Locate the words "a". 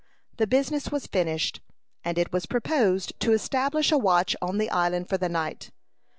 3.91-3.99